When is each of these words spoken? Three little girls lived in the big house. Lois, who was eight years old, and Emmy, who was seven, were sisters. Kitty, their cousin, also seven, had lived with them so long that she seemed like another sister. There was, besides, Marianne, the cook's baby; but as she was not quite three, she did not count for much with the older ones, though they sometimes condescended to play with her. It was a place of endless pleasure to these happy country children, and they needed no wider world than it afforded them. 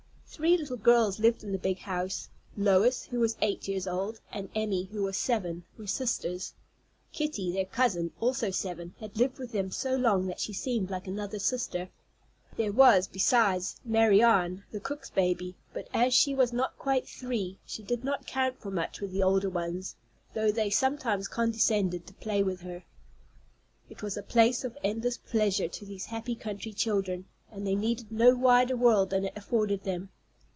Three 0.33 0.55
little 0.57 0.77
girls 0.77 1.19
lived 1.19 1.43
in 1.43 1.51
the 1.51 1.57
big 1.59 1.79
house. 1.79 2.29
Lois, 2.55 3.03
who 3.03 3.19
was 3.19 3.35
eight 3.41 3.67
years 3.67 3.85
old, 3.85 4.21
and 4.31 4.49
Emmy, 4.55 4.85
who 4.85 5.03
was 5.03 5.17
seven, 5.17 5.65
were 5.77 5.87
sisters. 5.87 6.53
Kitty, 7.11 7.51
their 7.51 7.65
cousin, 7.65 8.11
also 8.21 8.49
seven, 8.49 8.95
had 9.01 9.17
lived 9.17 9.39
with 9.39 9.51
them 9.51 9.71
so 9.71 9.93
long 9.97 10.27
that 10.27 10.39
she 10.39 10.53
seemed 10.53 10.89
like 10.89 11.05
another 11.05 11.37
sister. 11.37 11.89
There 12.55 12.71
was, 12.71 13.09
besides, 13.09 13.75
Marianne, 13.83 14.63
the 14.71 14.79
cook's 14.79 15.09
baby; 15.09 15.57
but 15.73 15.89
as 15.93 16.13
she 16.13 16.33
was 16.33 16.53
not 16.53 16.79
quite 16.79 17.05
three, 17.09 17.59
she 17.65 17.83
did 17.83 18.05
not 18.05 18.25
count 18.25 18.57
for 18.57 18.71
much 18.71 19.01
with 19.01 19.11
the 19.11 19.21
older 19.21 19.49
ones, 19.49 19.97
though 20.33 20.49
they 20.49 20.69
sometimes 20.69 21.27
condescended 21.27 22.07
to 22.07 22.13
play 22.15 22.41
with 22.41 22.61
her. 22.61 22.85
It 23.89 24.01
was 24.01 24.15
a 24.15 24.23
place 24.23 24.63
of 24.63 24.77
endless 24.81 25.17
pleasure 25.17 25.67
to 25.67 25.85
these 25.85 26.05
happy 26.05 26.35
country 26.35 26.71
children, 26.71 27.25
and 27.51 27.67
they 27.67 27.75
needed 27.75 28.13
no 28.13 28.33
wider 28.33 28.77
world 28.77 29.09
than 29.09 29.25
it 29.25 29.33
afforded 29.35 29.83
them. 29.83 30.09